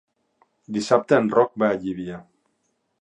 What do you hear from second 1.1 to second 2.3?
en Roc va a Llívia.